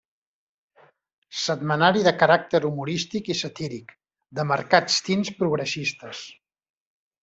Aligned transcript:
Setmanari 1.41 2.01
de 2.09 2.15
caràcter 2.25 2.63
humorístic 2.71 3.31
i 3.35 3.37
satíric, 3.45 3.97
de 4.41 4.49
marcats 4.55 5.01
tints 5.11 5.35
progressistes. 5.45 6.29